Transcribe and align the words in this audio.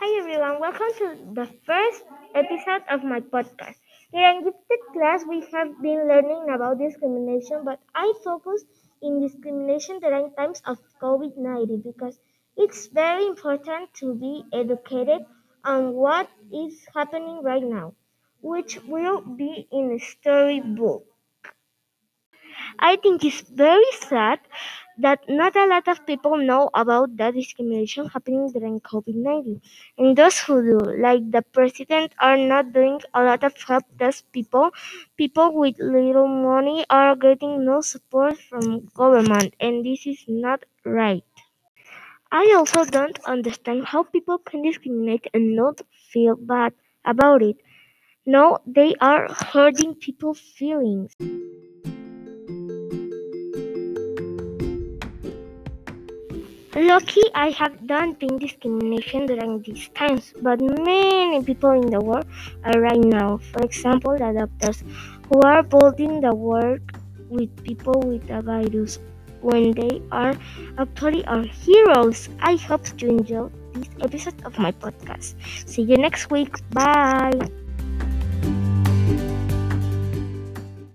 Hi 0.00 0.18
everyone, 0.18 0.58
welcome 0.58 0.88
to 0.98 1.32
the 1.32 1.46
first 1.64 2.02
episode 2.34 2.82
of 2.90 3.04
my 3.04 3.20
podcast. 3.20 3.76
In 4.12 4.42
gifted 4.42 4.80
class, 4.92 5.24
we 5.24 5.42
have 5.52 5.80
been 5.80 6.08
learning 6.08 6.46
about 6.52 6.78
discrimination, 6.80 7.62
but 7.64 7.78
I 7.94 8.12
focus 8.24 8.64
in 9.00 9.20
discrimination 9.20 10.00
during 10.00 10.32
times 10.34 10.60
of 10.66 10.78
COVID-19 11.00 11.82
because 11.84 12.18
it's 12.56 12.88
very 12.88 13.26
important 13.28 13.94
to 14.00 14.12
be 14.16 14.42
educated 14.52 15.24
on 15.64 15.92
what 15.92 16.28
is 16.52 16.84
happening 16.92 17.40
right 17.44 17.62
now, 17.62 17.94
which 18.42 18.82
will 18.88 19.20
be 19.20 19.68
in 19.70 19.92
a 19.92 19.98
storybook. 20.00 21.06
I 22.80 22.96
think 22.96 23.24
it's 23.24 23.42
very 23.42 23.84
sad 23.92 24.40
that 25.02 25.28
not 25.28 25.56
a 25.56 25.66
lot 25.66 25.88
of 25.88 26.06
people 26.06 26.36
know 26.36 26.70
about 26.74 27.16
the 27.16 27.30
discrimination 27.32 28.06
happening 28.06 28.50
during 28.52 28.80
COVID 28.80 29.14
19. 29.14 29.60
And 29.98 30.16
those 30.16 30.38
who 30.40 30.62
do, 30.62 30.78
like 31.06 31.30
the 31.30 31.42
president, 31.42 32.14
are 32.18 32.36
not 32.36 32.72
doing 32.72 33.00
a 33.14 33.22
lot 33.22 33.44
of 33.44 33.56
help 33.62 33.84
those 33.98 34.22
people. 34.22 34.70
People 35.16 35.54
with 35.54 35.76
little 35.78 36.28
money 36.28 36.84
are 36.90 37.16
getting 37.16 37.64
no 37.64 37.80
support 37.80 38.38
from 38.38 38.86
government, 38.94 39.54
and 39.60 39.84
this 39.84 40.06
is 40.06 40.24
not 40.28 40.64
right. 40.84 41.24
I 42.32 42.54
also 42.56 42.84
don't 42.84 43.18
understand 43.24 43.86
how 43.86 44.04
people 44.04 44.38
can 44.38 44.62
discriminate 44.62 45.26
and 45.34 45.56
not 45.56 45.80
feel 46.12 46.36
bad 46.36 46.72
about 47.04 47.42
it. 47.42 47.56
No, 48.26 48.58
they 48.66 48.94
are 49.00 49.32
hurting 49.32 49.96
people's 49.96 50.40
feelings. 50.40 51.14
Lucky 56.76 57.22
I 57.34 57.50
have 57.50 57.84
done 57.88 58.12
been 58.12 58.38
discrimination 58.38 59.26
during 59.26 59.60
these 59.62 59.88
times, 59.88 60.32
but 60.40 60.60
many 60.60 61.42
people 61.42 61.72
in 61.72 61.90
the 61.90 62.00
world 62.00 62.26
are 62.64 62.80
right 62.80 63.00
now. 63.00 63.38
For 63.50 63.62
example, 63.62 64.16
the 64.16 64.46
doctors 64.46 64.84
who 65.28 65.40
are 65.42 65.64
building 65.64 66.20
the 66.20 66.32
work 66.32 66.94
with 67.28 67.50
people 67.64 67.98
with 68.06 68.26
the 68.28 68.40
virus 68.42 69.00
when 69.40 69.72
they 69.72 70.00
are 70.12 70.38
actually 70.78 71.24
our 71.26 71.42
heroes. 71.42 72.28
I 72.38 72.54
hope 72.54 72.86
you 73.02 73.18
enjoyed 73.18 73.50
this 73.74 73.90
episode 74.00 74.38
of 74.44 74.56
my 74.56 74.70
podcast. 74.70 75.34
See 75.66 75.82
you 75.82 75.96
next 75.96 76.30
week. 76.30 76.54
Bye. 76.70 77.34